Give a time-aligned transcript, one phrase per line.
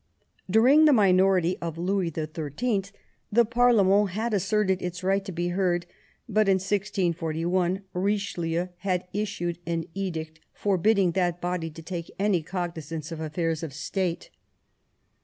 [0.49, 2.85] During the minority of Louis XIII.
[3.31, 5.85] the parlement had asserted its right to be heard,
[6.27, 12.91] but in 1641 Eichelieu had issued an edict forbidding that body to take any cognis
[12.91, 14.31] ance of affairs of State.